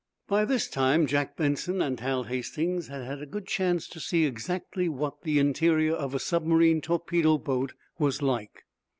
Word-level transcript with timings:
By 0.27 0.45
this 0.45 0.67
time 0.67 1.05
Jack 1.05 1.37
Benson 1.37 1.79
and 1.79 1.99
Hal 1.99 2.23
Hastings 2.23 2.87
had 2.87 3.03
had 3.05 3.21
a 3.21 3.27
good 3.27 3.45
chance 3.45 3.87
to 3.89 3.99
see 3.99 4.25
exactly 4.25 4.89
what 4.89 5.21
the 5.21 5.37
interior 5.37 5.93
of 5.93 6.15
a 6.15 6.19
submarine 6.19 6.81
torpedo 6.81 7.37
boat 7.37 7.73
was 7.99 8.19
like. 8.19 8.65